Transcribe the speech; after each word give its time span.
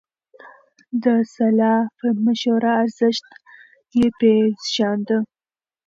د 1.03 1.05
سلا 1.33 1.75
مشورو 2.25 2.69
ارزښت 2.81 3.25
يې 3.97 4.07
پېژانده. 4.19 5.17